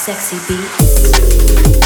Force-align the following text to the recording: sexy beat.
sexy 0.00 0.38
beat. 0.48 1.79